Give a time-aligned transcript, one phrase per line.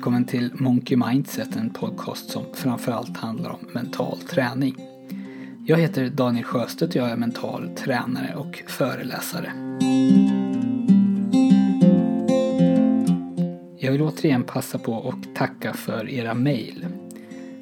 [0.00, 4.76] välkommen till Monkey Mindset, en podcast som framförallt handlar om mental träning.
[5.66, 9.52] Jag heter Daniel Sjöstedt och jag är mental tränare och föreläsare.
[13.78, 16.86] Jag vill återigen passa på och tacka för era mejl.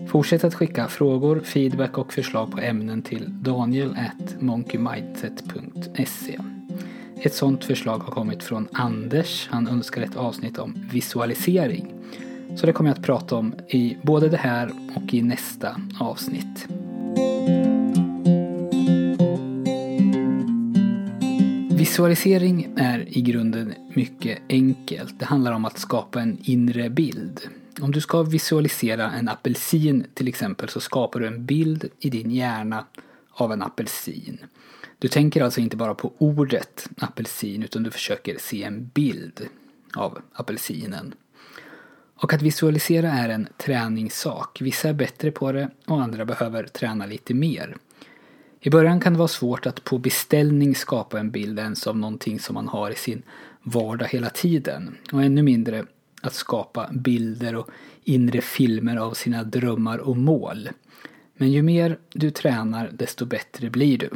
[0.09, 6.39] Fortsätt att skicka frågor, feedback och förslag på ämnen till daniel.monkeymindset.se
[7.23, 9.49] ett sådant förslag har kommit från Anders.
[9.51, 11.95] Han önskar ett avsnitt om visualisering.
[12.57, 16.69] Så det kommer jag att prata om i både det här och i nästa avsnitt.
[21.71, 25.19] Visualisering är i grunden mycket enkelt.
[25.19, 27.41] Det handlar om att skapa en inre bild.
[27.81, 32.31] Om du ska visualisera en apelsin till exempel så skapar du en bild i din
[32.31, 32.85] hjärna
[33.31, 34.39] av en apelsin.
[34.99, 39.49] Du tänker alltså inte bara på ordet apelsin utan du försöker se en bild
[39.95, 41.15] av apelsinen.
[42.21, 44.61] Och att visualisera är en träningssak.
[44.61, 47.77] Vissa är bättre på det och andra behöver träna lite mer.
[48.61, 52.41] I början kan det vara svårt att på beställning skapa en bild ens av någonting
[52.41, 53.23] som man har i sin
[53.63, 54.97] vardag hela tiden.
[55.13, 55.85] Och ännu mindre
[56.23, 57.71] att skapa bilder och
[58.05, 60.69] inre filmer av sina drömmar och mål.
[61.37, 64.11] Men ju mer du tränar desto bättre blir du.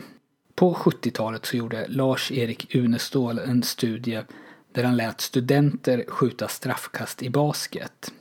[0.54, 4.20] På 70-talet så gjorde Lars-Erik Unestål en studie
[4.72, 8.12] där han lät studenter skjuta straffkast i basket.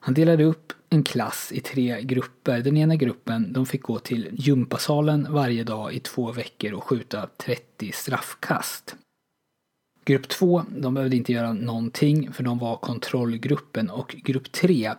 [0.00, 2.60] Han delade upp en klass i tre grupper.
[2.60, 7.28] Den ena gruppen de fick gå till gympasalen varje dag i två veckor och skjuta
[7.36, 8.96] 30 straffkast.
[10.04, 14.94] Grupp 2, de behövde inte göra någonting för de var kontrollgruppen och grupp 3,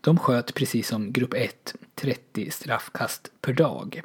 [0.00, 4.02] de sköt precis som grupp 1 30 straffkast per dag.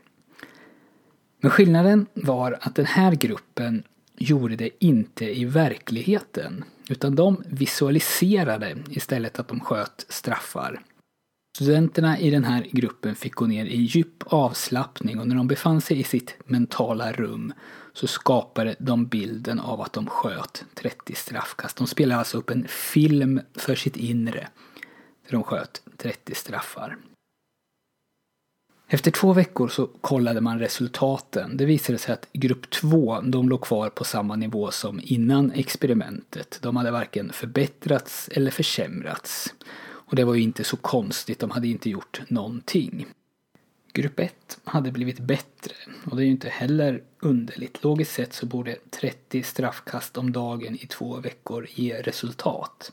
[1.41, 3.84] Men skillnaden var att den här gruppen
[4.20, 6.64] gjorde det inte i verkligheten.
[6.89, 10.81] Utan de visualiserade istället att de sköt straffar.
[11.58, 15.81] Studenterna i den här gruppen fick gå ner i djup avslappning och när de befann
[15.81, 17.53] sig i sitt mentala rum
[17.94, 21.78] så skapade de bilden av att de sköt 30 straffkast.
[21.78, 24.47] De spelade alltså upp en film för sitt inre
[25.25, 26.97] där de sköt 30 straffar.
[28.91, 31.57] Efter två veckor så kollade man resultaten.
[31.57, 36.59] Det visade sig att grupp 2, de låg kvar på samma nivå som innan experimentet.
[36.61, 39.53] De hade varken förbättrats eller försämrats.
[39.81, 43.05] Och det var ju inte så konstigt, de hade inte gjort någonting.
[43.94, 45.73] Grupp 1 hade blivit bättre
[46.05, 47.83] och det är ju inte heller underligt.
[47.83, 52.91] Logiskt sett så borde 30 straffkast om dagen i två veckor ge resultat.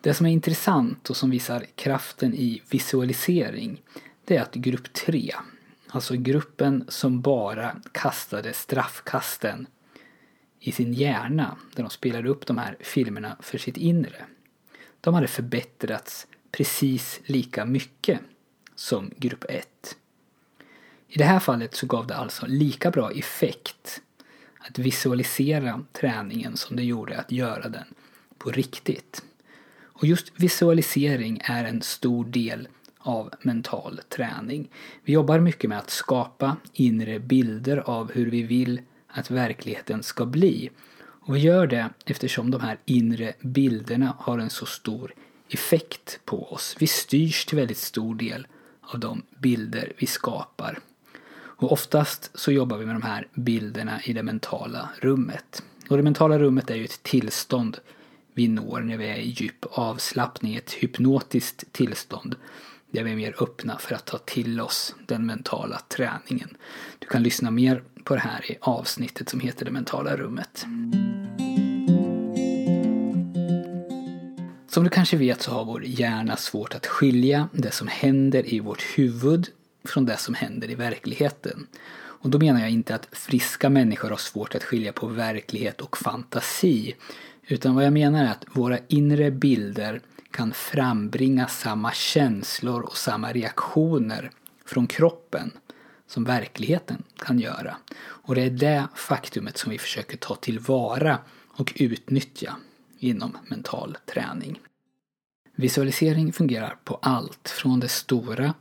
[0.00, 3.82] Det som är intressant och som visar kraften i visualisering
[4.26, 5.34] det är att grupp 3,
[5.88, 9.66] alltså gruppen som bara kastade straffkasten
[10.60, 14.24] i sin hjärna, där de spelade upp de här filmerna för sitt inre.
[15.00, 18.20] De hade förbättrats precis lika mycket
[18.74, 19.96] som grupp 1.
[21.08, 24.02] I det här fallet så gav det alltså lika bra effekt
[24.58, 27.84] att visualisera träningen som det gjorde att göra den
[28.38, 29.22] på riktigt.
[29.82, 32.68] Och just visualisering är en stor del
[33.06, 34.70] av mental träning.
[35.04, 40.26] Vi jobbar mycket med att skapa inre bilder av hur vi vill att verkligheten ska
[40.26, 40.70] bli.
[40.98, 45.14] Och vi gör det eftersom de här inre bilderna har en så stor
[45.48, 46.76] effekt på oss.
[46.78, 48.46] Vi styrs till väldigt stor del
[48.80, 50.78] av de bilder vi skapar.
[51.58, 55.62] Och oftast så jobbar vi med de här bilderna i det mentala rummet.
[55.88, 57.78] Och det mentala rummet är ju ett tillstånd
[58.34, 62.36] vi når när vi är i djup avslappning, ett hypnotiskt tillstånd
[62.90, 66.56] där vi är mer öppna för att ta till oss den mentala träningen.
[66.98, 70.66] Du kan lyssna mer på det här i avsnittet som heter Det mentala rummet.
[74.68, 78.60] Som du kanske vet så har vår hjärna svårt att skilja det som händer i
[78.60, 79.48] vårt huvud
[79.84, 81.66] från det som händer i verkligheten.
[82.26, 85.98] Och då menar jag inte att friska människor har svårt att skilja på verklighet och
[85.98, 86.94] fantasi.
[87.46, 90.00] Utan vad jag menar är att våra inre bilder
[90.36, 94.30] kan frambringa samma känslor och samma reaktioner
[94.64, 95.50] från kroppen
[96.06, 97.76] som verkligheten kan göra.
[97.98, 101.18] Och det är det faktumet som vi försöker ta tillvara
[101.48, 102.56] och utnyttja
[102.98, 104.60] inom mental träning.
[105.54, 108.54] Visualisering fungerar på allt, från det stora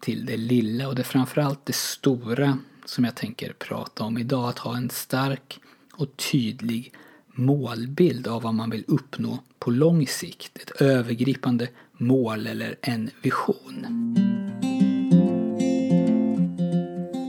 [0.00, 4.48] till det lilla och det är framförallt det stora som jag tänker prata om idag.
[4.48, 5.60] Att ha en stark
[5.92, 6.92] och tydlig
[7.38, 10.58] målbild av vad man vill uppnå på lång sikt.
[10.58, 13.86] Ett övergripande mål eller en vision.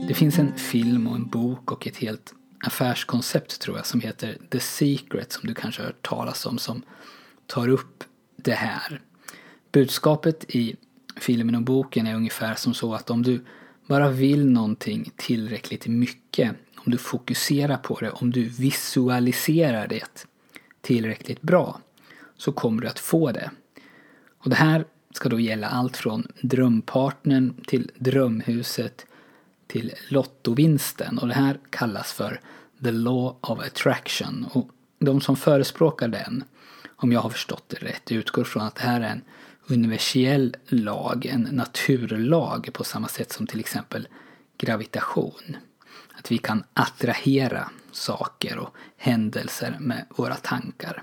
[0.08, 2.34] Det finns en film och en bok och ett helt
[2.64, 6.82] affärskoncept tror jag som heter The Secret som du kanske har hört talas om som
[7.46, 8.04] tar upp
[8.36, 9.00] det här.
[9.72, 10.76] Budskapet i
[11.16, 13.44] filmen och boken är ungefär som så att om du
[13.86, 20.26] bara vill någonting tillräckligt mycket, om du fokuserar på det, om du visualiserar det
[20.80, 21.80] tillräckligt bra,
[22.36, 23.50] så kommer du att få det.
[24.38, 24.84] Och det här
[25.14, 29.06] ska då gälla allt från drömpartnern till drömhuset
[29.66, 32.40] till lottovinsten och det här kallas för
[32.82, 34.46] the law of attraction.
[34.52, 34.68] Och
[34.98, 36.44] de som förespråkar den,
[36.96, 39.22] om jag har förstått det rätt, utgår från att det här är en
[39.66, 44.08] universell lag, en naturlag på samma sätt som till exempel
[44.58, 45.56] gravitation.
[46.20, 51.02] Att vi kan attrahera saker och händelser med våra tankar.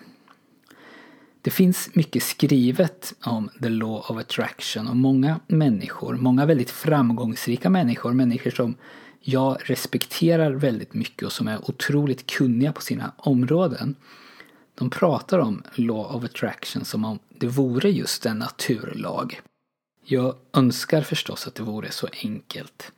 [1.41, 7.69] Det finns mycket skrivet om the law of attraction och många människor, många väldigt framgångsrika
[7.69, 8.75] människor, människor som
[9.19, 13.95] jag respekterar väldigt mycket och som är otroligt kunniga på sina områden.
[14.75, 19.41] De pratar om law of attraction som om det vore just en naturlag.
[20.05, 22.91] Jag önskar förstås att det vore så enkelt.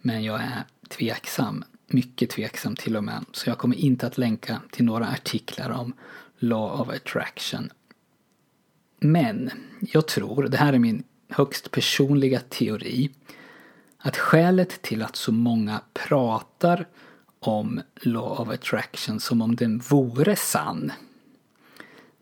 [0.00, 3.24] Men jag är tveksam, mycket tveksam till och med.
[3.32, 5.92] Så jag kommer inte att länka till några artiklar om
[6.38, 7.70] law of attraction.
[9.00, 9.50] Men
[9.80, 13.10] jag tror, det här är min högst personliga teori,
[13.98, 16.86] att skälet till att så många pratar
[17.40, 20.92] om law of attraction som om den vore sann,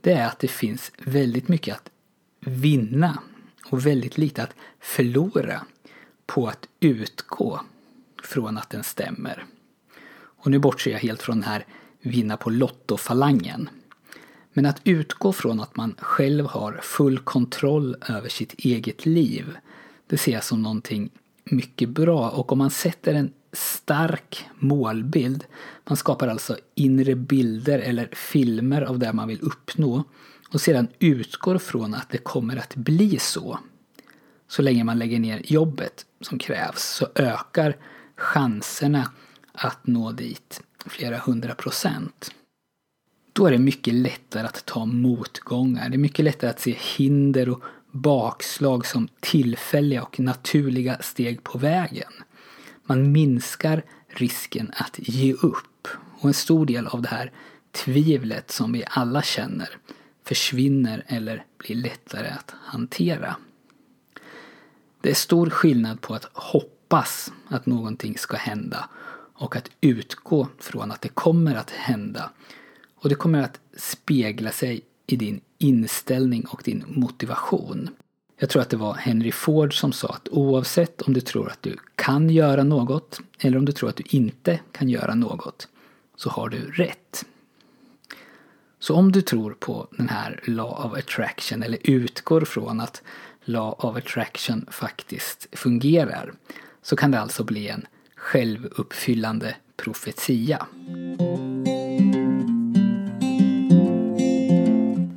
[0.00, 1.90] det är att det finns väldigt mycket att
[2.40, 3.18] vinna
[3.70, 5.66] och väldigt lite att förlora
[6.26, 7.60] på att utgå
[8.22, 9.44] från att den stämmer.
[10.14, 11.66] Och nu bortser jag helt från den här
[12.00, 13.68] vinna på lotto-falangen.
[14.52, 19.56] Men att utgå från att man själv har full kontroll över sitt eget liv,
[20.06, 21.10] det ser jag som någonting
[21.44, 22.30] mycket bra.
[22.30, 25.44] Och om man sätter en stark målbild,
[25.84, 30.04] man skapar alltså inre bilder eller filmer av det man vill uppnå
[30.52, 33.58] och sedan utgår från att det kommer att bli så.
[34.48, 37.76] Så länge man lägger ner jobbet som krävs så ökar
[38.18, 39.10] chanserna
[39.52, 42.34] att nå dit flera hundra procent.
[43.32, 45.88] Då är det mycket lättare att ta motgångar.
[45.88, 51.58] Det är mycket lättare att se hinder och bakslag som tillfälliga och naturliga steg på
[51.58, 52.12] vägen.
[52.86, 55.88] Man minskar risken att ge upp.
[56.20, 57.32] Och en stor del av det här
[57.72, 59.68] tvivlet som vi alla känner
[60.24, 63.36] försvinner eller blir lättare att hantera.
[65.00, 66.30] Det är stor skillnad på att
[66.88, 68.88] hoppas att någonting ska hända
[69.34, 72.30] och att utgå från att det kommer att hända.
[72.94, 77.90] Och det kommer att spegla sig i din inställning och din motivation.
[78.36, 81.62] Jag tror att det var Henry Ford som sa att oavsett om du tror att
[81.62, 85.68] du kan göra något eller om du tror att du inte kan göra något
[86.16, 87.24] så har du rätt.
[88.78, 93.02] Så om du tror på den här Law of Attraction eller utgår från att
[93.44, 96.32] Law of Attraction faktiskt fungerar
[96.88, 97.86] så kan det alltså bli en
[98.16, 100.66] självuppfyllande profetia.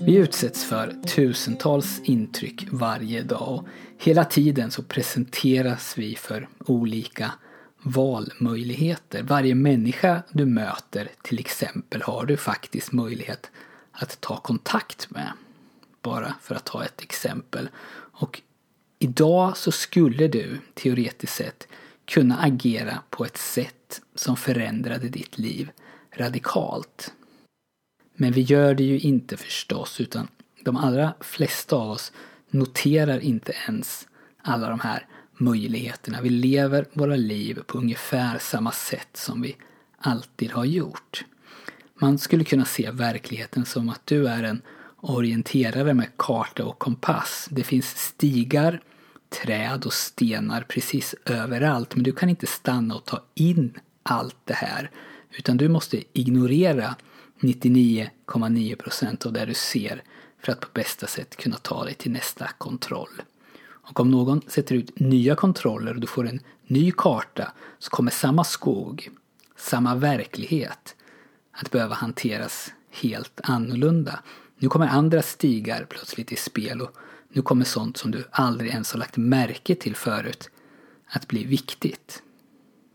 [0.06, 7.32] Vi utsätts för tusentals intryck varje dag och hela tiden så presenteras vi för olika
[7.82, 9.24] valmöjligheter.
[9.24, 13.52] Varje människa du möter till exempel har du faktiskt möjlighet
[13.92, 15.32] att ta kontakt med.
[16.02, 17.70] Bara för att ta ett exempel.
[17.94, 18.42] Och
[19.04, 21.68] idag så skulle du teoretiskt sett
[22.06, 25.72] kunna agera på ett sätt som förändrade ditt liv
[26.16, 27.14] radikalt.
[28.16, 30.28] Men vi gör det ju inte förstås utan
[30.64, 32.12] de allra flesta av oss
[32.50, 34.08] noterar inte ens
[34.42, 36.22] alla de här möjligheterna.
[36.22, 39.56] Vi lever våra liv på ungefär samma sätt som vi
[39.98, 41.26] alltid har gjort.
[41.94, 44.62] Man skulle kunna se verkligheten som att du är en
[44.98, 47.48] orienterare med karta och kompass.
[47.52, 48.82] Det finns stigar,
[49.32, 54.54] träd och stenar precis överallt men du kan inte stanna och ta in allt det
[54.54, 54.92] här
[55.32, 56.96] utan du måste ignorera
[57.40, 60.04] 99,9% av det du ser
[60.40, 63.22] för att på bästa sätt kunna ta dig till nästa kontroll.
[63.64, 68.12] Och om någon sätter ut nya kontroller och du får en ny karta så kommer
[68.12, 69.10] samma skog,
[69.58, 70.96] samma verklighet
[71.52, 74.20] att behöva hanteras helt annorlunda.
[74.58, 76.96] Nu kommer andra stigar plötsligt i spel och
[77.34, 80.50] nu kommer sånt som du aldrig ens har lagt märke till förut
[81.06, 82.24] att bli viktigt.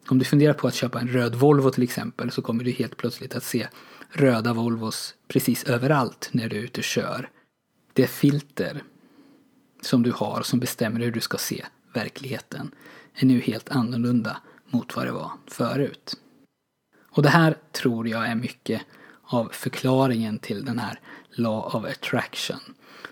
[0.09, 2.97] Om du funderar på att köpa en röd Volvo till exempel så kommer du helt
[2.97, 3.69] plötsligt att se
[4.11, 7.31] röda Volvos precis överallt när du är ute och kör.
[7.93, 8.83] Det filter
[9.81, 12.71] som du har som bestämmer hur du ska se verkligheten
[13.15, 14.37] är nu helt annorlunda
[14.71, 16.17] mot vad det var förut.
[17.11, 18.83] Och det här tror jag är mycket
[19.23, 21.01] av förklaringen till den här
[21.31, 22.61] Law of Attraction.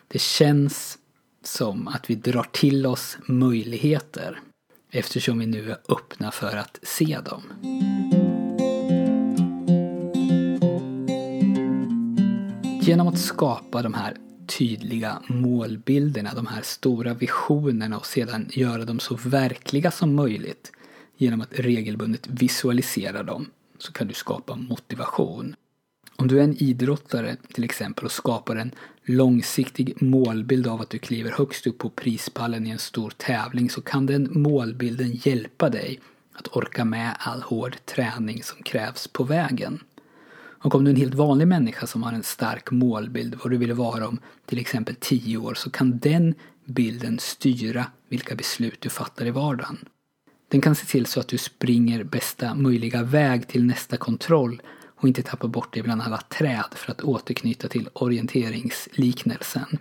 [0.09, 0.99] Det känns
[1.47, 4.41] som att vi drar till oss möjligheter
[4.91, 7.43] eftersom vi nu är öppna för att se dem.
[12.83, 19.01] Genom att skapa de här tydliga målbilderna, de här stora visionerna och sedan göra dem
[19.01, 20.73] så verkliga som möjligt
[21.17, 25.57] genom att regelbundet visualisera dem så kan du skapa motivation.
[26.17, 28.71] Om du är en idrottare till exempel och skapar en
[29.05, 33.81] långsiktig målbild av att du kliver högst upp på prispallen i en stor tävling så
[33.81, 36.01] kan den målbilden hjälpa dig
[36.33, 39.79] att orka med all hård träning som krävs på vägen.
[40.37, 43.57] Och om du är en helt vanlig människa som har en stark målbild vad du
[43.57, 46.35] vill vara om till exempel 10 år så kan den
[46.65, 49.79] bilden styra vilka beslut du fattar i vardagen.
[50.49, 54.63] Den kan se till så att du springer bästa möjliga väg till nästa kontroll
[55.05, 59.79] och inte tappa bort det bland alla träd för att återknyta till orienteringsliknelsen.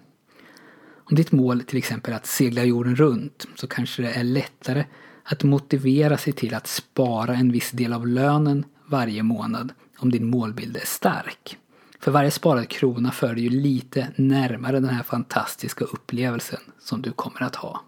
[1.09, 4.85] Om ditt mål till exempel är att segla jorden runt så kanske det är lättare
[5.23, 10.27] att motivera sig till att spara en viss del av lönen varje månad om din
[10.27, 11.57] målbild är stark.
[11.99, 17.11] För varje sparad krona för dig ju lite närmare den här fantastiska upplevelsen som du
[17.11, 17.83] kommer att ha.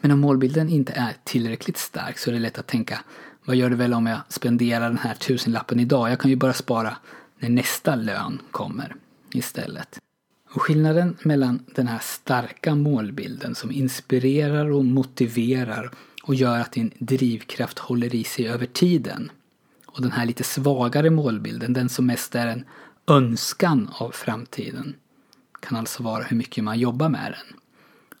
[0.00, 3.00] Men om målbilden inte är tillräckligt stark så är det lätt att tänka
[3.48, 6.10] vad gör det väl om jag spenderar den här tusenlappen idag?
[6.10, 6.96] Jag kan ju bara spara
[7.38, 8.94] när nästa lön kommer
[9.32, 9.98] istället.
[10.54, 15.90] Och skillnaden mellan den här starka målbilden som inspirerar och motiverar
[16.22, 19.30] och gör att din drivkraft håller i sig över tiden
[19.86, 22.64] och den här lite svagare målbilden, den som mest är en
[23.06, 24.94] önskan av framtiden,
[25.60, 27.58] kan alltså vara hur mycket man jobbar med den.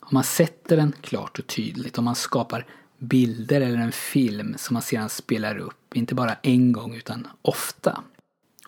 [0.00, 2.66] Om man sätter den klart och tydligt, om man skapar
[2.98, 8.02] bilder eller en film som man sedan spelar upp, inte bara en gång utan ofta.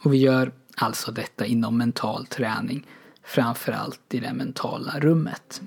[0.00, 2.86] Och vi gör alltså detta inom mental träning,
[3.22, 5.62] framförallt i det mentala rummet.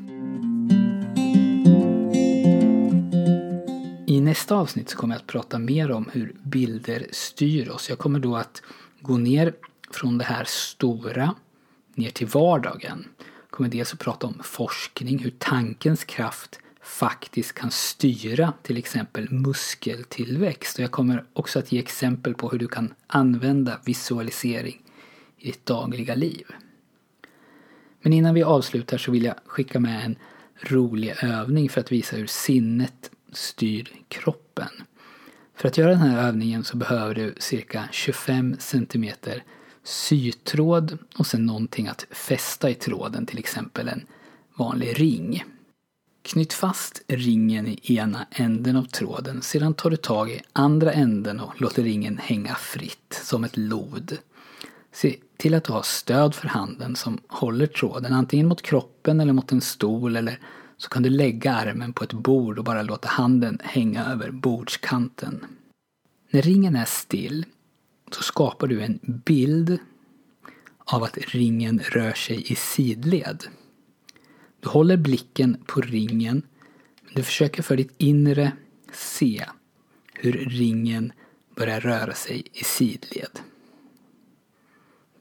[4.07, 7.89] I nästa avsnitt så kommer jag att prata mer om hur bilder styr oss.
[7.89, 8.61] Jag kommer då att
[9.01, 9.53] gå ner
[9.91, 11.35] från det här stora
[11.95, 13.05] ner till vardagen.
[13.17, 19.31] Jag kommer dels att prata om forskning, hur tankens kraft faktiskt kan styra till exempel
[19.31, 20.77] muskeltillväxt.
[20.77, 24.81] Och jag kommer också att ge exempel på hur du kan använda visualisering
[25.37, 26.45] i ditt dagliga liv.
[28.01, 30.15] Men innan vi avslutar så vill jag skicka med en
[30.61, 34.69] rolig övning för att visa hur sinnet styr kroppen.
[35.55, 39.05] För att göra den här övningen så behöver du cirka 25 cm
[39.83, 44.05] sytråd och sen någonting att fästa i tråden, till exempel en
[44.55, 45.43] vanlig ring.
[46.23, 51.39] Knyt fast ringen i ena änden av tråden, sedan tar du tag i andra änden
[51.39, 54.17] och låter ringen hänga fritt, som ett lod.
[54.91, 59.33] Se till att du har stöd för handen som håller tråden, antingen mot kroppen eller
[59.33, 60.39] mot en stol eller
[60.77, 65.45] så kan du lägga armen på ett bord och bara låta handen hänga över bordskanten.
[66.29, 67.45] När ringen är still
[68.11, 69.77] så skapar du en bild
[70.77, 73.43] av att ringen rör sig i sidled.
[74.63, 76.41] Du håller blicken på ringen
[77.01, 78.51] men du försöker för ditt inre
[78.93, 79.45] se
[80.13, 81.11] hur ringen
[81.55, 83.39] börjar röra sig i sidled.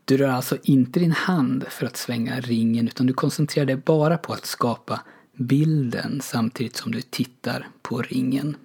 [0.04, 4.18] Du rör alltså inte din hand för att svänga ringen utan du koncentrerar dig bara
[4.18, 5.00] på att skapa
[5.32, 8.56] bilden samtidigt som du tittar på ringen.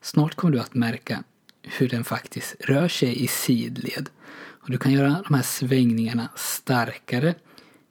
[0.00, 1.24] Snart kommer du att märka
[1.62, 7.34] hur den faktiskt rör sig i sidled och du kan göra de här svängningarna starkare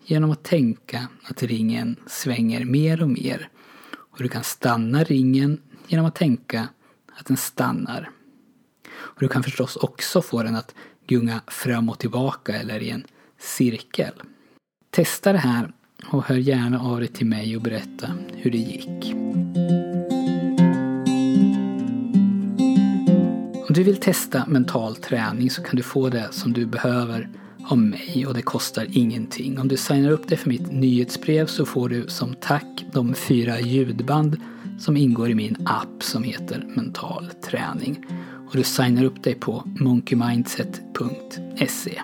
[0.06, 3.50] genom att tänka att ringen svänger mer och mer.
[3.94, 6.68] Och du kan stanna ringen genom att tänka
[7.20, 8.10] att den stannar.
[8.92, 10.76] Och du kan förstås också få den att
[11.08, 13.04] gunga fram och tillbaka eller i en
[13.40, 14.14] cirkel.
[14.90, 15.74] Testa det här
[16.08, 19.14] och hör gärna av dig till mig och berätta hur det gick.
[23.68, 27.30] Om du vill testa mental träning så kan du få det som du behöver
[27.66, 29.60] av mig och det kostar ingenting.
[29.60, 33.60] Om du signar upp dig för mitt nyhetsbrev så får du som tack de fyra
[33.60, 34.38] ljudband
[34.80, 38.06] som ingår i min app som heter Mental träning.
[38.50, 42.02] Och du signar upp dig på monkeymindset.se.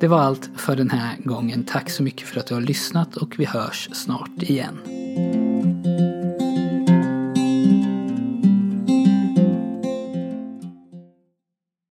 [0.00, 1.64] Det var allt för den här gången.
[1.64, 4.78] Tack så mycket för att du har lyssnat och vi hörs snart igen.